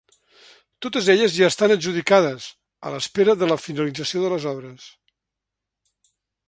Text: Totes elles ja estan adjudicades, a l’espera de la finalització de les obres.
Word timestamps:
Totes 0.85 1.09
elles 1.13 1.35
ja 1.41 1.49
estan 1.53 1.73
adjudicades, 1.75 2.47
a 2.91 2.95
l’espera 2.95 3.37
de 3.43 3.51
la 3.53 3.61
finalització 3.67 4.25
de 4.27 4.35
les 4.35 4.51
obres. 4.55 4.91